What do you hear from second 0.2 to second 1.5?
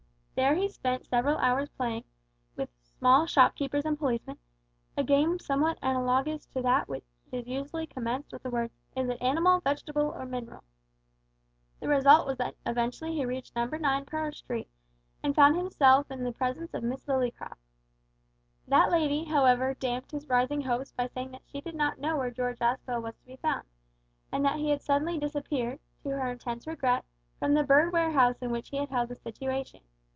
There he spent several